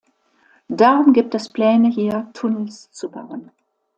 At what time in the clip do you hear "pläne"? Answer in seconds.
1.47-1.91